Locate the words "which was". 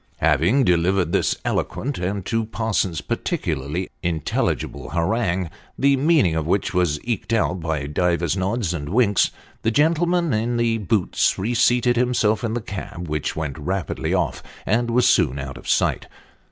6.47-6.99